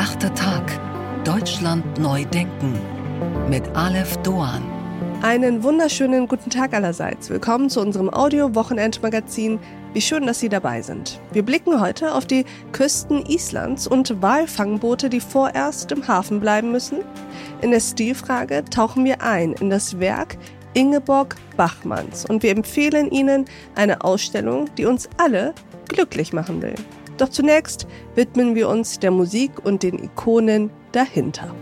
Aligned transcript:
Achter 0.00 0.32
Tag. 0.32 0.80
Deutschland 1.24 1.98
neu 1.98 2.24
denken. 2.24 2.72
Mit 3.50 3.68
Aleph 3.76 4.16
Doan. 4.22 4.62
Einen 5.20 5.62
wunderschönen 5.62 6.26
guten 6.26 6.48
Tag 6.48 6.72
allerseits. 6.72 7.28
Willkommen 7.28 7.68
zu 7.68 7.82
unserem 7.82 8.08
Audio-Wochenendmagazin. 8.08 9.58
Wie 9.92 10.00
schön, 10.00 10.26
dass 10.26 10.40
Sie 10.40 10.48
dabei 10.48 10.80
sind. 10.80 11.20
Wir 11.32 11.42
blicken 11.42 11.82
heute 11.82 12.14
auf 12.14 12.24
die 12.24 12.46
Küsten 12.72 13.26
Islands 13.26 13.86
und 13.86 14.22
Walfangboote, 14.22 15.10
die 15.10 15.20
vorerst 15.20 15.92
im 15.92 16.08
Hafen 16.08 16.40
bleiben 16.40 16.72
müssen. 16.72 17.00
In 17.60 17.70
der 17.70 17.80
Stilfrage 17.80 18.64
tauchen 18.64 19.04
wir 19.04 19.20
ein 19.20 19.52
in 19.52 19.68
das 19.68 20.00
Werk 20.00 20.38
Ingeborg 20.72 21.36
Bachmanns 21.58 22.24
und 22.24 22.42
wir 22.42 22.52
empfehlen 22.52 23.10
Ihnen 23.10 23.44
eine 23.74 24.02
Ausstellung, 24.02 24.64
die 24.78 24.86
uns 24.86 25.10
alle 25.18 25.52
glücklich 25.88 26.32
machen 26.32 26.62
will. 26.62 26.74
Doch 27.20 27.28
zunächst 27.28 27.86
widmen 28.14 28.54
wir 28.54 28.66
uns 28.66 28.98
der 28.98 29.10
Musik 29.10 29.50
und 29.62 29.82
den 29.82 29.98
Ikonen 30.02 30.70
dahinter. 30.92 31.54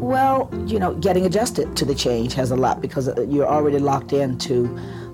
Well, 0.00 0.48
you 0.66 0.80
know, 0.80 0.92
getting 0.94 1.24
adjusted 1.24 1.76
to 1.76 1.84
the 1.84 1.94
change 1.94 2.34
has 2.34 2.50
a 2.50 2.56
lot 2.56 2.80
because 2.80 3.06
uh, 3.06 3.24
you're 3.28 3.46
already 3.46 3.78
locked 3.78 4.12
into 4.12 4.68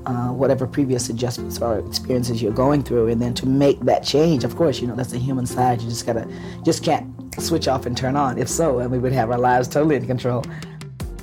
uh, 0.06 0.28
whatever 0.28 0.66
previous 0.66 1.10
adjustments 1.10 1.60
or 1.60 1.80
experiences 1.80 2.40
you're 2.40 2.50
going 2.50 2.82
through, 2.82 3.08
and 3.08 3.20
then 3.20 3.34
to 3.34 3.46
make 3.46 3.78
that 3.80 4.02
change, 4.02 4.42
of 4.42 4.56
course, 4.56 4.80
you 4.80 4.86
know 4.86 4.96
that's 4.96 5.12
the 5.12 5.18
human 5.18 5.44
side. 5.44 5.82
You 5.82 5.90
just 5.90 6.06
gotta, 6.06 6.26
just 6.64 6.82
can't 6.82 7.12
switch 7.42 7.68
off 7.68 7.84
and 7.84 7.94
turn 7.94 8.16
on. 8.16 8.38
If 8.38 8.48
so, 8.48 8.78
and 8.78 8.90
we 8.90 8.98
would 8.98 9.12
have 9.12 9.30
our 9.30 9.38
lives 9.38 9.68
totally 9.68 9.96
in 9.96 10.06
control. 10.06 10.42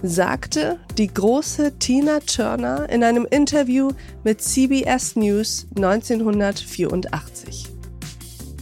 Sagte 0.03 0.79
die 0.97 1.07
große 1.07 1.77
Tina 1.77 2.19
Turner 2.19 2.89
in 2.89 3.03
einem 3.03 3.27
Interview 3.29 3.91
mit 4.23 4.41
CBS 4.41 5.15
News 5.15 5.67
1984. 5.75 7.67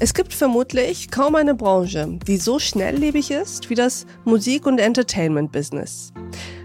Es 0.02 0.14
gibt 0.14 0.34
vermutlich 0.34 1.12
kaum 1.12 1.36
eine 1.36 1.56
Branche, 1.56 2.20
die 2.26 2.38
so 2.38 2.60
schnelllebig 2.60 3.32
ist 3.32 3.70
wie 3.70 3.76
das 3.76 4.06
Musik- 4.24 4.66
und 4.66 4.80
Entertainment-Business. 4.80 6.14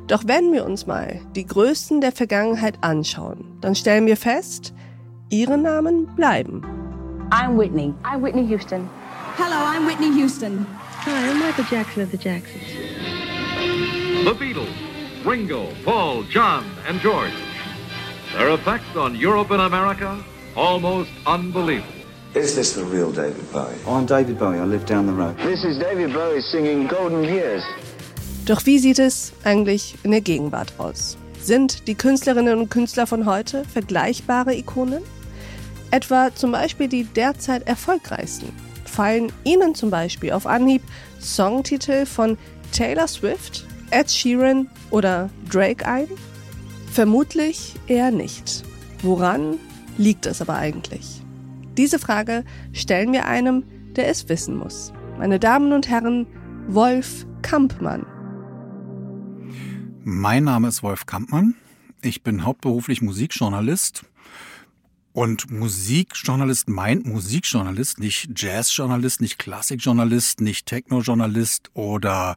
Doch 0.06 0.22
wenn 0.27 0.53
wir 0.53 0.64
uns 0.64 0.86
mal 0.86 1.20
die 1.34 1.47
Größten 1.47 2.00
der 2.00 2.12
Vergangenheit 2.12 2.78
anschauen, 2.83 3.59
dann 3.61 3.75
stellen 3.75 4.06
wir 4.06 4.16
fest, 4.16 4.75
ihre 5.31 5.59
Namen 5.59 6.14
bleiben. 6.14 6.62
I'm 7.31 7.59
Whitney. 7.59 7.92
I'm 8.05 8.22
Whitney 8.22 8.47
Houston. 8.47 8.88
Hello, 9.36 9.56
I'm 9.66 9.88
Whitney 9.88 10.14
Houston. 10.16 10.66
Hi, 11.05 11.31
I'm 11.31 11.41
Michael 11.41 11.64
Jackson 11.70 12.05
of 12.05 12.11
the 12.11 12.19
Jacksons. 12.19 12.94
The 14.22 14.32
Beatles, 14.32 14.72
Ringo, 15.26 15.68
Paul, 15.84 16.22
John, 16.22 16.64
and 16.86 17.00
George. 17.00 17.34
Their 18.32 18.50
effect 18.50 18.96
on 18.96 19.16
Europe 19.16 19.50
and 19.50 19.60
America, 19.60 20.24
almost 20.56 21.10
unbelievable. 21.26 21.92
Is 22.34 22.54
this 22.54 22.74
the 22.74 22.84
real 22.84 23.12
David 23.12 23.52
Bowie? 23.52 23.74
Oh, 23.86 23.96
I'm 23.96 24.06
David 24.06 24.38
Bowie. 24.38 24.58
I 24.58 24.64
live 24.64 24.86
down 24.86 25.06
the 25.06 25.12
road. 25.12 25.36
This 25.38 25.64
is 25.64 25.78
David 25.78 26.14
Bowie 26.14 26.40
singing 26.40 26.86
Golden 26.86 27.24
Years. 27.24 27.62
Doch 28.46 28.64
wie 28.64 28.78
sieht 28.78 28.98
es 28.98 29.32
eigentlich 29.42 29.96
in 30.04 30.12
der 30.12 30.20
Gegenwart 30.20 30.72
aus? 30.78 31.18
Sind 31.42 31.86
die 31.88 31.94
Künstlerinnen 31.94 32.58
und 32.58 32.70
Künstler 32.70 33.06
von 33.06 33.26
heute 33.26 33.64
vergleichbare 33.64 34.54
Ikonen? 34.54 35.02
Etwa 35.90 36.34
zum 36.34 36.52
Beispiel 36.52 36.88
die 36.88 37.04
derzeit 37.04 37.66
erfolgreichsten. 37.66 38.52
Fallen 38.84 39.32
Ihnen 39.42 39.74
zum 39.74 39.90
Beispiel 39.90 40.32
auf 40.32 40.46
Anhieb 40.46 40.82
Songtitel 41.20 42.06
von 42.06 42.38
Taylor 42.72 43.08
Swift, 43.08 43.66
Ed 43.95 44.11
Sheeran 44.11 44.69
oder 44.91 45.31
Drake 45.48 45.87
ein? 45.87 46.09
Vermutlich 46.91 47.77
eher 47.87 48.11
nicht. 48.11 48.64
Woran 49.03 49.61
liegt 49.98 50.27
es 50.27 50.42
aber 50.42 50.56
eigentlich? 50.56 51.23
Diese 51.77 52.00
Frage 52.00 52.45
stellen 52.72 53.12
wir 53.12 53.27
einem, 53.27 53.62
der 53.94 54.09
es 54.09 54.28
wissen 54.28 54.56
muss. 54.56 54.93
Meine 55.16 55.38
Damen 55.38 55.72
und 55.72 55.88
Herren, 55.88 56.27
Wolf 56.66 57.25
Kampmann. 57.43 58.04
Mein 60.03 60.43
Name 60.43 60.66
ist 60.66 60.83
Wolf 60.83 61.06
Kampmann. 61.06 61.54
Ich 62.03 62.25
bin 62.25 62.44
hauptberuflich 62.44 63.00
Musikjournalist 63.00 64.06
und 65.14 65.48
Musikjournalist 65.48 66.69
meint 66.69 67.06
Musikjournalist, 67.06 68.00
nicht 68.00 68.30
Jazzjournalist, 68.36 69.20
nicht 69.20 69.38
Klassikjournalist, 69.38 70.41
nicht 70.41 70.66
Technojournalist 70.66 71.70
oder 71.72 72.34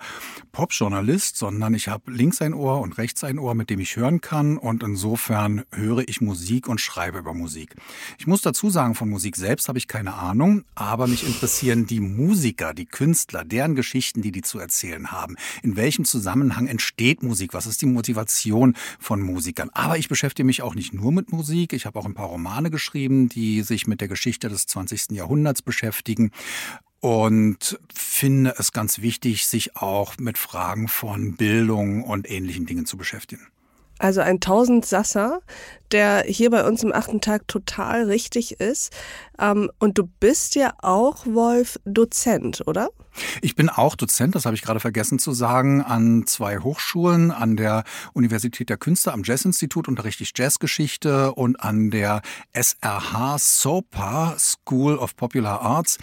Popjournalist, 0.51 1.37
sondern 1.37 1.73
ich 1.73 1.87
habe 1.87 2.11
links 2.11 2.39
ein 2.39 2.53
Ohr 2.53 2.81
und 2.81 2.99
rechts 2.99 3.23
ein 3.23 3.39
Ohr, 3.39 3.55
mit 3.55 3.71
dem 3.71 3.79
ich 3.79 3.95
hören 3.95 4.21
kann 4.21 4.59
und 4.59 4.83
insofern 4.83 5.63
höre 5.73 6.07
ich 6.07 6.21
Musik 6.21 6.67
und 6.67 6.79
schreibe 6.79 7.17
über 7.17 7.33
Musik. 7.33 7.75
Ich 8.19 8.27
muss 8.27 8.41
dazu 8.43 8.69
sagen, 8.69 8.93
von 8.93 9.09
Musik 9.09 9.37
selbst 9.37 9.67
habe 9.69 9.79
ich 9.79 9.87
keine 9.87 10.13
Ahnung, 10.13 10.63
aber 10.75 11.07
mich 11.07 11.25
interessieren 11.25 11.87
die 11.87 11.99
Musiker, 11.99 12.75
die 12.75 12.85
Künstler, 12.85 13.43
deren 13.43 13.73
Geschichten, 13.73 14.21
die 14.21 14.31
die 14.31 14.43
zu 14.43 14.59
erzählen 14.59 15.11
haben. 15.11 15.35
In 15.63 15.77
welchem 15.77 16.05
Zusammenhang 16.05 16.67
entsteht 16.67 17.23
Musik? 17.23 17.55
Was 17.55 17.65
ist 17.65 17.81
die 17.81 17.87
Motivation 17.87 18.75
von 18.99 19.19
Musikern? 19.19 19.71
Aber 19.73 19.97
ich 19.97 20.09
beschäftige 20.09 20.45
mich 20.45 20.61
auch 20.61 20.75
nicht 20.75 20.93
nur 20.93 21.11
mit 21.11 21.31
Musik, 21.31 21.73
ich 21.73 21.87
habe 21.87 21.97
auch 21.97 22.05
ein 22.05 22.13
paar 22.13 22.27
Romane 22.27 22.66
Romane 22.67 22.71
geschrieben, 22.71 23.29
die 23.29 23.61
sich 23.61 23.87
mit 23.87 24.01
der 24.01 24.07
Geschichte 24.07 24.49
des 24.49 24.67
20. 24.67 25.11
Jahrhunderts 25.11 25.61
beschäftigen 25.61 26.31
und 26.99 27.79
finde 27.93 28.55
es 28.57 28.71
ganz 28.71 28.99
wichtig, 28.99 29.45
sich 29.45 29.75
auch 29.77 30.17
mit 30.17 30.37
Fragen 30.37 30.87
von 30.87 31.35
Bildung 31.35 32.03
und 32.03 32.29
ähnlichen 32.29 32.65
Dingen 32.65 32.85
zu 32.85 32.97
beschäftigen. 32.97 33.47
Also 33.99 34.21
ein 34.21 34.39
Tausendsasser, 34.39 35.41
der 35.91 36.23
hier 36.27 36.49
bei 36.49 36.65
uns 36.67 36.83
im 36.83 36.93
achten 36.93 37.21
Tag 37.21 37.47
total 37.47 38.03
richtig 38.05 38.59
ist. 38.59 38.93
Ähm, 39.39 39.71
und 39.79 39.97
du 39.97 40.07
bist 40.19 40.55
ja 40.55 40.73
auch, 40.81 41.25
Wolf, 41.25 41.79
Dozent, 41.85 42.63
oder? 42.67 42.89
Ich 43.41 43.55
bin 43.55 43.69
auch 43.69 43.95
Dozent, 43.95 44.35
das 44.35 44.45
habe 44.45 44.55
ich 44.55 44.61
gerade 44.61 44.79
vergessen 44.79 45.17
zu 45.17 45.31
sagen, 45.31 45.81
an 45.81 46.27
zwei 46.27 46.59
Hochschulen, 46.59 47.31
an 47.31 47.55
der 47.55 47.83
Universität 48.13 48.69
der 48.69 48.77
Künste, 48.77 49.13
am 49.13 49.23
Jazzinstitut 49.23 49.87
unterrichte 49.87 50.23
ich 50.23 50.33
Jazzgeschichte 50.35 51.33
und 51.33 51.59
an 51.59 51.89
der 51.89 52.21
SRH 52.53 53.37
SOPA, 53.39 54.35
School 54.37 54.97
of 54.97 55.15
Popular 55.15 55.61
Arts. 55.61 55.97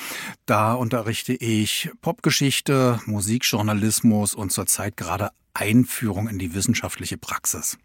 Da 0.46 0.74
unterrichte 0.74 1.34
ich 1.34 1.90
Popgeschichte, 2.00 3.00
Musikjournalismus 3.06 4.34
und 4.34 4.50
zurzeit 4.50 4.96
gerade 4.96 5.30
Einführung 5.54 6.28
in 6.28 6.38
die 6.38 6.54
wissenschaftliche 6.54 7.16
Praxis. 7.16 7.78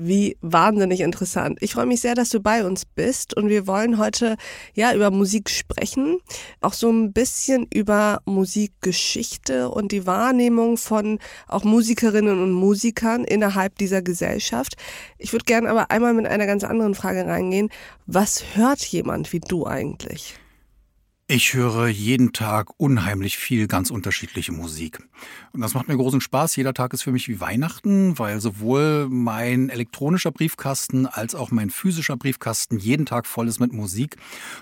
Wie 0.00 0.36
wahnsinnig 0.42 1.00
interessant. 1.00 1.58
Ich 1.60 1.72
freue 1.72 1.86
mich 1.86 2.00
sehr, 2.00 2.14
dass 2.14 2.28
du 2.28 2.38
bei 2.38 2.64
uns 2.64 2.84
bist 2.84 3.36
und 3.36 3.48
wir 3.48 3.66
wollen 3.66 3.98
heute 3.98 4.36
ja 4.74 4.94
über 4.94 5.10
Musik 5.10 5.50
sprechen, 5.50 6.20
auch 6.60 6.72
so 6.72 6.88
ein 6.88 7.12
bisschen 7.12 7.66
über 7.74 8.20
Musikgeschichte 8.24 9.70
und 9.70 9.90
die 9.90 10.06
Wahrnehmung 10.06 10.76
von 10.76 11.18
auch 11.48 11.64
Musikerinnen 11.64 12.40
und 12.40 12.52
Musikern 12.52 13.24
innerhalb 13.24 13.76
dieser 13.78 14.00
Gesellschaft. 14.00 14.76
Ich 15.18 15.32
würde 15.32 15.46
gerne 15.46 15.68
aber 15.68 15.90
einmal 15.90 16.14
mit 16.14 16.26
einer 16.26 16.46
ganz 16.46 16.62
anderen 16.62 16.94
Frage 16.94 17.26
reingehen. 17.26 17.68
Was 18.06 18.54
hört 18.54 18.84
jemand 18.84 19.32
wie 19.32 19.40
du 19.40 19.66
eigentlich? 19.66 20.36
Ich 21.30 21.52
höre 21.52 21.88
jeden 21.88 22.32
Tag 22.32 22.80
unheimlich 22.80 23.36
viel 23.36 23.66
ganz 23.66 23.90
unterschiedliche 23.90 24.50
Musik. 24.50 24.98
Und 25.52 25.60
das 25.60 25.74
macht 25.74 25.86
mir 25.86 25.94
großen 25.94 26.22
Spaß. 26.22 26.56
Jeder 26.56 26.72
Tag 26.72 26.94
ist 26.94 27.02
für 27.02 27.12
mich 27.12 27.28
wie 27.28 27.38
Weihnachten, 27.38 28.18
weil 28.18 28.40
sowohl 28.40 29.08
mein 29.10 29.68
elektronischer 29.68 30.32
Briefkasten 30.32 31.04
als 31.04 31.34
auch 31.34 31.50
mein 31.50 31.68
physischer 31.68 32.16
Briefkasten 32.16 32.78
jeden 32.78 33.04
Tag 33.04 33.26
voll 33.26 33.46
ist 33.46 33.60
mit 33.60 33.74
Musik. 33.74 34.16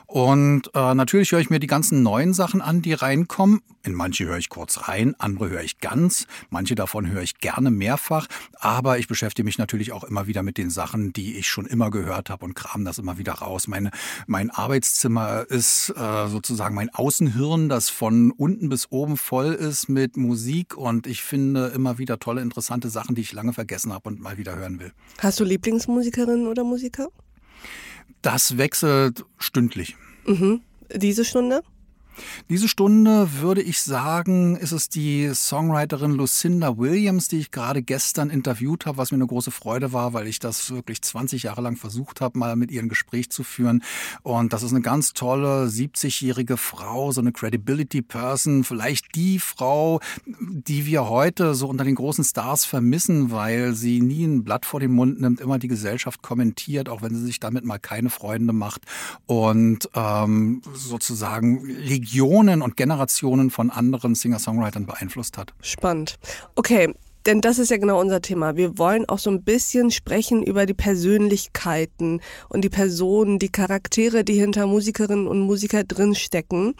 Und 0.06 0.74
äh, 0.74 0.94
natürlich 0.94 1.30
höre 1.30 1.38
ich 1.38 1.50
mir 1.50 1.60
die 1.60 1.68
ganzen 1.68 2.02
neuen 2.02 2.34
Sachen 2.34 2.60
an, 2.60 2.82
die 2.82 2.94
reinkommen. 2.94 3.60
In 3.84 3.94
manche 3.94 4.24
höre 4.24 4.38
ich 4.38 4.48
kurz 4.48 4.88
rein, 4.88 5.14
andere 5.20 5.50
höre 5.50 5.62
ich 5.62 5.78
ganz. 5.78 6.26
Manche 6.50 6.74
davon 6.74 7.08
höre 7.08 7.22
ich 7.22 7.38
gerne 7.38 7.70
mehrfach. 7.70 8.26
Aber 8.54 8.98
ich 8.98 9.06
beschäftige 9.06 9.46
mich 9.46 9.58
natürlich 9.58 9.92
auch 9.92 10.02
immer 10.02 10.26
wieder 10.26 10.42
mit 10.42 10.58
den 10.58 10.70
Sachen, 10.70 11.12
die 11.12 11.36
ich 11.36 11.46
schon 11.46 11.66
immer 11.66 11.92
gehört 11.92 12.28
habe 12.28 12.44
und 12.44 12.54
kram 12.54 12.84
das 12.84 12.98
immer 12.98 13.18
wieder 13.18 13.34
raus. 13.34 13.68
Meine, 13.68 13.92
mein 14.26 14.50
Arbeitszimmer 14.50 15.46
ist 15.48 15.90
äh, 15.90 16.26
sozusagen 16.26 16.55
sozusagen 16.56 16.74
mein 16.74 16.88
Außenhirn, 16.88 17.68
das 17.68 17.90
von 17.90 18.30
unten 18.30 18.70
bis 18.70 18.90
oben 18.90 19.18
voll 19.18 19.52
ist 19.52 19.90
mit 19.90 20.16
Musik 20.16 20.74
und 20.74 21.06
ich 21.06 21.20
finde 21.22 21.66
immer 21.74 21.98
wieder 21.98 22.18
tolle, 22.18 22.40
interessante 22.40 22.88
Sachen, 22.88 23.14
die 23.14 23.20
ich 23.20 23.34
lange 23.34 23.52
vergessen 23.52 23.92
habe 23.92 24.08
und 24.08 24.20
mal 24.20 24.38
wieder 24.38 24.56
hören 24.56 24.80
will. 24.80 24.92
Hast 25.18 25.38
du 25.38 25.44
Lieblingsmusikerinnen 25.44 26.46
oder 26.46 26.64
Musiker? 26.64 27.08
Das 28.22 28.56
wechselt 28.56 29.26
stündlich. 29.36 29.96
Mhm. 30.24 30.62
Diese 30.94 31.26
Stunde? 31.26 31.62
Diese 32.48 32.68
Stunde 32.68 33.40
würde 33.40 33.62
ich 33.62 33.80
sagen, 33.80 34.56
ist 34.56 34.72
es 34.72 34.88
die 34.88 35.30
Songwriterin 35.34 36.12
Lucinda 36.12 36.78
Williams, 36.78 37.28
die 37.28 37.38
ich 37.38 37.50
gerade 37.50 37.82
gestern 37.82 38.30
interviewt 38.30 38.86
habe, 38.86 38.98
was 38.98 39.10
mir 39.10 39.16
eine 39.16 39.26
große 39.26 39.50
Freude 39.50 39.92
war, 39.92 40.12
weil 40.12 40.26
ich 40.26 40.38
das 40.38 40.70
wirklich 40.70 41.02
20 41.02 41.44
Jahre 41.44 41.60
lang 41.60 41.76
versucht 41.76 42.20
habe, 42.20 42.38
mal 42.38 42.56
mit 42.56 42.70
ihr 42.70 42.82
ein 42.82 42.88
Gespräch 42.88 43.30
zu 43.30 43.44
führen. 43.44 43.82
Und 44.22 44.52
das 44.52 44.62
ist 44.62 44.72
eine 44.72 44.82
ganz 44.82 45.12
tolle 45.12 45.66
70-jährige 45.66 46.56
Frau, 46.56 47.12
so 47.12 47.20
eine 47.20 47.32
Credibility 47.32 48.02
Person, 48.02 48.64
vielleicht 48.64 49.14
die 49.14 49.38
Frau, 49.38 50.00
die 50.26 50.86
wir 50.86 51.08
heute 51.08 51.54
so 51.54 51.68
unter 51.68 51.84
den 51.84 51.94
großen 51.94 52.24
Stars 52.24 52.64
vermissen, 52.64 53.30
weil 53.30 53.74
sie 53.74 54.00
nie 54.00 54.24
ein 54.24 54.44
Blatt 54.44 54.66
vor 54.66 54.80
den 54.80 54.92
Mund 54.92 55.20
nimmt, 55.20 55.40
immer 55.40 55.58
die 55.58 55.68
Gesellschaft 55.68 56.22
kommentiert, 56.22 56.88
auch 56.88 57.02
wenn 57.02 57.14
sie 57.14 57.24
sich 57.24 57.40
damit 57.40 57.64
mal 57.64 57.78
keine 57.78 58.10
Freunde 58.10 58.52
macht 58.52 58.82
und 59.26 59.88
ähm, 59.94 60.62
sozusagen 60.72 61.66
Legionen 62.06 62.62
und 62.62 62.76
Generationen 62.76 63.50
von 63.50 63.70
anderen 63.70 64.14
Singer-Songwritern 64.14 64.86
beeinflusst 64.86 65.38
hat. 65.38 65.52
Spannend. 65.60 66.16
Okay, 66.54 66.94
denn 67.26 67.40
das 67.40 67.58
ist 67.58 67.72
ja 67.72 67.76
genau 67.76 68.00
unser 68.00 68.22
Thema. 68.22 68.54
Wir 68.54 68.78
wollen 68.78 69.08
auch 69.08 69.18
so 69.18 69.30
ein 69.30 69.42
bisschen 69.42 69.90
sprechen 69.90 70.44
über 70.44 70.64
die 70.66 70.74
Persönlichkeiten 70.74 72.20
und 72.48 72.62
die 72.62 72.68
Personen, 72.68 73.40
die 73.40 73.48
Charaktere, 73.48 74.22
die 74.22 74.38
hinter 74.38 74.68
Musikerinnen 74.68 75.26
und 75.26 75.40
Musiker 75.40 75.82
drinstecken 75.82 76.74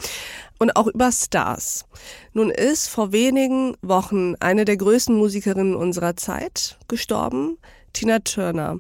und 0.60 0.76
auch 0.76 0.86
über 0.86 1.10
Stars. 1.10 1.84
Nun 2.32 2.50
ist 2.50 2.86
vor 2.86 3.10
wenigen 3.10 3.74
Wochen 3.82 4.36
eine 4.38 4.64
der 4.64 4.76
größten 4.76 5.16
Musikerinnen 5.16 5.74
unserer 5.74 6.14
Zeit 6.14 6.78
gestorben, 6.86 7.58
Tina 7.92 8.20
Turner. 8.20 8.78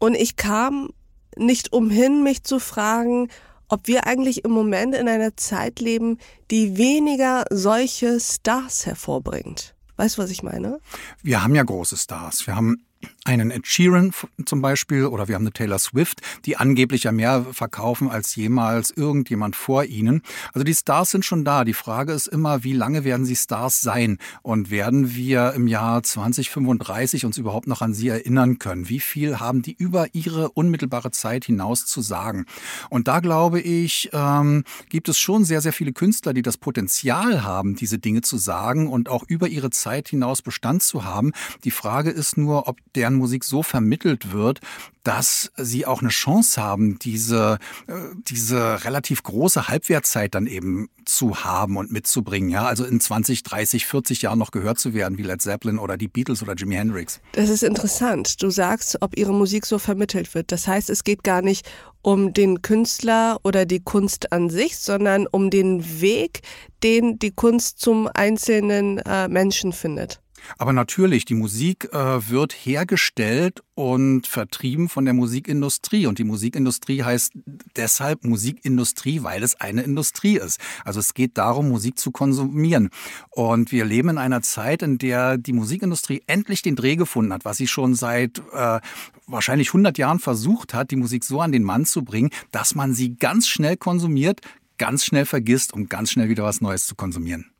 Und 0.00 0.16
ich 0.16 0.34
kam 0.34 0.88
nicht 1.36 1.72
umhin, 1.72 2.24
mich 2.24 2.42
zu 2.42 2.58
fragen, 2.58 3.28
ob 3.68 3.86
wir 3.86 4.06
eigentlich 4.06 4.44
im 4.44 4.50
Moment 4.50 4.94
in 4.94 5.08
einer 5.08 5.36
Zeit 5.36 5.80
leben, 5.80 6.18
die 6.50 6.76
weniger 6.76 7.44
solche 7.50 8.20
Stars 8.20 8.86
hervorbringt. 8.86 9.74
Weißt 9.96 10.16
du, 10.16 10.22
was 10.22 10.30
ich 10.30 10.42
meine? 10.42 10.80
Wir 11.22 11.42
haben 11.42 11.54
ja 11.54 11.62
große 11.62 11.96
Stars. 11.96 12.46
Wir 12.46 12.54
haben 12.54 12.84
einen 13.28 13.50
Ed 13.50 13.66
Sheeran 13.66 14.12
zum 14.46 14.62
Beispiel 14.62 15.04
oder 15.04 15.28
wir 15.28 15.34
haben 15.34 15.42
eine 15.42 15.52
Taylor 15.52 15.78
Swift, 15.78 16.22
die 16.46 16.56
angeblich 16.56 17.02
ja 17.02 17.12
mehr 17.12 17.44
verkaufen 17.52 18.08
als 18.08 18.34
jemals 18.36 18.90
irgendjemand 18.90 19.54
vor 19.54 19.84
ihnen. 19.84 20.22
Also 20.54 20.64
die 20.64 20.74
Stars 20.74 21.10
sind 21.10 21.26
schon 21.26 21.44
da. 21.44 21.64
Die 21.64 21.74
Frage 21.74 22.14
ist 22.14 22.26
immer, 22.26 22.64
wie 22.64 22.72
lange 22.72 23.04
werden 23.04 23.26
sie 23.26 23.36
Stars 23.36 23.82
sein 23.82 24.16
und 24.40 24.70
werden 24.70 25.14
wir 25.14 25.52
im 25.52 25.66
Jahr 25.66 26.02
2035 26.02 27.26
uns 27.26 27.36
überhaupt 27.36 27.66
noch 27.66 27.82
an 27.82 27.92
sie 27.92 28.08
erinnern 28.08 28.58
können? 28.58 28.88
Wie 28.88 29.00
viel 29.00 29.38
haben 29.38 29.60
die 29.60 29.76
über 29.76 30.14
ihre 30.14 30.48
unmittelbare 30.48 31.10
Zeit 31.10 31.44
hinaus 31.44 31.84
zu 31.84 32.00
sagen? 32.00 32.46
Und 32.88 33.08
da 33.08 33.20
glaube 33.20 33.60
ich, 33.60 34.08
ähm, 34.14 34.64
gibt 34.88 35.10
es 35.10 35.18
schon 35.18 35.44
sehr, 35.44 35.60
sehr 35.60 35.74
viele 35.74 35.92
Künstler, 35.92 36.32
die 36.32 36.42
das 36.42 36.56
Potenzial 36.56 37.42
haben, 37.42 37.76
diese 37.76 37.98
Dinge 37.98 38.22
zu 38.22 38.38
sagen 38.38 38.88
und 38.88 39.10
auch 39.10 39.24
über 39.28 39.48
ihre 39.48 39.68
Zeit 39.68 40.08
hinaus 40.08 40.40
Bestand 40.40 40.82
zu 40.82 41.04
haben. 41.04 41.32
Die 41.64 41.70
Frage 41.70 42.08
ist 42.08 42.38
nur, 42.38 42.68
ob 42.68 42.78
deren 42.94 43.17
Musik 43.18 43.44
so 43.44 43.62
vermittelt 43.62 44.32
wird, 44.32 44.60
dass 45.04 45.50
sie 45.56 45.86
auch 45.86 46.00
eine 46.00 46.10
Chance 46.10 46.60
haben, 46.60 46.98
diese, 46.98 47.58
äh, 47.86 47.92
diese 48.28 48.84
relativ 48.84 49.22
große 49.22 49.68
Halbwertzeit 49.68 50.34
dann 50.34 50.46
eben 50.46 50.90
zu 51.06 51.44
haben 51.44 51.76
und 51.78 51.90
mitzubringen. 51.90 52.50
Ja, 52.50 52.66
also 52.66 52.84
in 52.84 53.00
20, 53.00 53.42
30, 53.42 53.86
40 53.86 54.22
Jahren 54.22 54.38
noch 54.38 54.50
gehört 54.50 54.78
zu 54.78 54.92
werden, 54.92 55.16
wie 55.16 55.22
Led 55.22 55.40
Zeppelin 55.40 55.78
oder 55.78 55.96
die 55.96 56.08
Beatles 56.08 56.42
oder 56.42 56.54
Jimi 56.54 56.74
Hendrix. 56.74 57.20
Das 57.32 57.48
ist 57.48 57.62
interessant. 57.62 58.42
Du 58.42 58.50
sagst, 58.50 58.98
ob 59.00 59.16
ihre 59.16 59.32
Musik 59.32 59.64
so 59.64 59.78
vermittelt 59.78 60.34
wird. 60.34 60.52
Das 60.52 60.68
heißt, 60.68 60.90
es 60.90 61.04
geht 61.04 61.24
gar 61.24 61.40
nicht 61.40 61.66
um 62.02 62.32
den 62.32 62.62
Künstler 62.62 63.38
oder 63.44 63.66
die 63.66 63.80
Kunst 63.80 64.32
an 64.32 64.50
sich, 64.50 64.76
sondern 64.78 65.26
um 65.26 65.50
den 65.50 66.00
Weg, 66.00 66.42
den 66.82 67.18
die 67.18 67.32
Kunst 67.32 67.80
zum 67.80 68.08
einzelnen 68.12 68.98
äh, 68.98 69.28
Menschen 69.28 69.72
findet. 69.72 70.20
Aber 70.56 70.72
natürlich, 70.72 71.24
die 71.24 71.34
Musik 71.34 71.88
äh, 71.92 72.28
wird 72.28 72.52
hergestellt 72.52 73.62
und 73.74 74.26
vertrieben 74.26 74.88
von 74.88 75.04
der 75.04 75.14
Musikindustrie. 75.14 76.06
Und 76.06 76.18
die 76.18 76.24
Musikindustrie 76.24 77.02
heißt 77.02 77.32
deshalb 77.76 78.24
Musikindustrie, 78.24 79.22
weil 79.22 79.42
es 79.42 79.60
eine 79.60 79.82
Industrie 79.82 80.36
ist. 80.36 80.58
Also 80.84 81.00
es 81.00 81.14
geht 81.14 81.38
darum, 81.38 81.68
Musik 81.68 81.98
zu 81.98 82.10
konsumieren. 82.10 82.90
Und 83.30 83.70
wir 83.70 83.84
leben 83.84 84.08
in 84.10 84.18
einer 84.18 84.42
Zeit, 84.42 84.82
in 84.82 84.98
der 84.98 85.38
die 85.38 85.52
Musikindustrie 85.52 86.22
endlich 86.26 86.62
den 86.62 86.76
Dreh 86.76 86.96
gefunden 86.96 87.32
hat, 87.32 87.44
was 87.44 87.58
sie 87.58 87.68
schon 87.68 87.94
seit 87.94 88.38
äh, 88.52 88.80
wahrscheinlich 89.26 89.68
100 89.68 89.98
Jahren 89.98 90.18
versucht 90.18 90.74
hat, 90.74 90.90
die 90.90 90.96
Musik 90.96 91.24
so 91.24 91.40
an 91.40 91.52
den 91.52 91.62
Mann 91.62 91.84
zu 91.84 92.04
bringen, 92.04 92.30
dass 92.50 92.74
man 92.74 92.94
sie 92.94 93.16
ganz 93.16 93.46
schnell 93.46 93.76
konsumiert, 93.76 94.40
ganz 94.78 95.04
schnell 95.04 95.26
vergisst, 95.26 95.72
um 95.72 95.88
ganz 95.88 96.10
schnell 96.10 96.28
wieder 96.28 96.44
was 96.44 96.60
Neues 96.60 96.86
zu 96.86 96.94
konsumieren. 96.94 97.50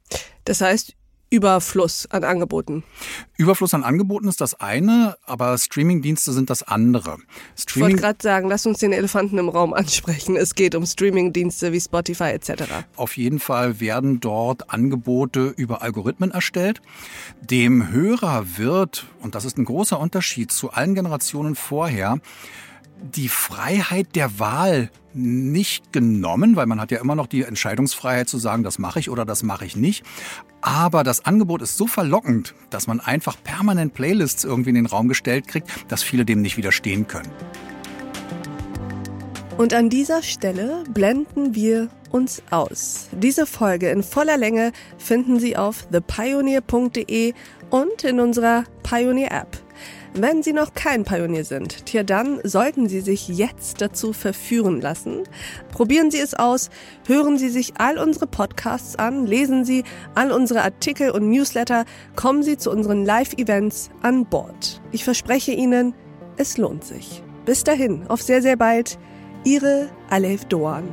Das 0.44 0.60
heißt, 0.60 0.94
Überfluss 1.30 2.06
an 2.10 2.24
Angeboten. 2.24 2.84
Überfluss 3.36 3.74
an 3.74 3.84
Angeboten 3.84 4.28
ist 4.28 4.40
das 4.40 4.54
eine, 4.54 5.16
aber 5.24 5.56
Streamingdienste 5.58 6.32
sind 6.32 6.48
das 6.48 6.62
andere. 6.62 7.18
Streaming 7.56 7.56
ich 7.56 7.80
wollte 7.80 7.96
gerade 7.96 8.18
sagen, 8.22 8.48
lass 8.48 8.64
uns 8.64 8.78
den 8.78 8.92
Elefanten 8.92 9.36
im 9.36 9.48
Raum 9.48 9.74
ansprechen. 9.74 10.36
Es 10.36 10.54
geht 10.54 10.74
um 10.74 10.86
Streamingdienste 10.86 11.72
wie 11.72 11.80
Spotify 11.80 12.30
etc. 12.30 12.64
Auf 12.96 13.16
jeden 13.16 13.40
Fall 13.40 13.78
werden 13.80 14.20
dort 14.20 14.70
Angebote 14.70 15.52
über 15.56 15.82
Algorithmen 15.82 16.30
erstellt. 16.30 16.80
Dem 17.42 17.90
Hörer 17.90 18.56
wird, 18.56 19.06
und 19.20 19.34
das 19.34 19.44
ist 19.44 19.58
ein 19.58 19.66
großer 19.66 20.00
Unterschied 20.00 20.50
zu 20.50 20.70
allen 20.70 20.94
Generationen 20.94 21.54
vorher, 21.54 22.20
die 23.02 23.28
Freiheit 23.28 24.16
der 24.16 24.38
Wahl 24.38 24.90
nicht 25.14 25.92
genommen, 25.92 26.56
weil 26.56 26.66
man 26.66 26.80
hat 26.80 26.90
ja 26.90 27.00
immer 27.00 27.14
noch 27.14 27.26
die 27.26 27.42
Entscheidungsfreiheit 27.42 28.28
zu 28.28 28.38
sagen, 28.38 28.62
das 28.62 28.78
mache 28.78 29.00
ich 29.00 29.10
oder 29.10 29.24
das 29.24 29.42
mache 29.42 29.64
ich 29.64 29.76
nicht. 29.76 30.04
Aber 30.60 31.04
das 31.04 31.24
Angebot 31.24 31.62
ist 31.62 31.76
so 31.76 31.86
verlockend, 31.86 32.54
dass 32.70 32.86
man 32.86 33.00
einfach 33.00 33.36
permanent 33.42 33.94
Playlists 33.94 34.44
irgendwie 34.44 34.70
in 34.70 34.74
den 34.74 34.86
Raum 34.86 35.08
gestellt 35.08 35.46
kriegt, 35.46 35.70
dass 35.88 36.02
viele 36.02 36.24
dem 36.24 36.42
nicht 36.42 36.56
widerstehen 36.56 37.06
können. 37.06 37.30
Und 39.56 39.74
an 39.74 39.90
dieser 39.90 40.22
Stelle 40.22 40.84
blenden 40.88 41.54
wir 41.54 41.88
uns 42.10 42.42
aus. 42.50 43.08
Diese 43.12 43.44
Folge 43.44 43.90
in 43.90 44.02
voller 44.02 44.36
Länge 44.36 44.72
finden 44.98 45.40
Sie 45.40 45.56
auf 45.56 45.86
thepioneer.de 45.90 47.34
und 47.70 48.04
in 48.04 48.20
unserer 48.20 48.64
Pioneer 48.82 49.32
App. 49.32 49.67
Wenn 50.20 50.42
Sie 50.42 50.52
noch 50.52 50.74
kein 50.74 51.04
Pionier 51.04 51.44
sind, 51.44 51.86
tja, 51.86 52.02
dann 52.02 52.40
sollten 52.42 52.88
Sie 52.88 53.00
sich 53.00 53.28
jetzt 53.28 53.80
dazu 53.80 54.12
verführen 54.12 54.80
lassen. 54.80 55.22
Probieren 55.70 56.10
Sie 56.10 56.18
es 56.18 56.34
aus, 56.34 56.70
hören 57.06 57.38
Sie 57.38 57.48
sich 57.48 57.74
all 57.78 57.98
unsere 57.98 58.26
Podcasts 58.26 58.96
an, 58.96 59.26
lesen 59.26 59.64
Sie 59.64 59.84
all 60.16 60.32
unsere 60.32 60.62
Artikel 60.62 61.12
und 61.12 61.30
Newsletter, 61.30 61.84
kommen 62.16 62.42
Sie 62.42 62.56
zu 62.56 62.72
unseren 62.72 63.04
Live-Events 63.04 63.90
an 64.02 64.26
Bord. 64.26 64.82
Ich 64.90 65.04
verspreche 65.04 65.52
Ihnen, 65.52 65.94
es 66.36 66.58
lohnt 66.58 66.82
sich. 66.82 67.22
Bis 67.44 67.62
dahin, 67.62 68.04
auf 68.08 68.20
sehr, 68.20 68.42
sehr 68.42 68.56
bald. 68.56 68.98
Ihre 69.44 69.88
Alef 70.10 70.46
Doan. 70.46 70.92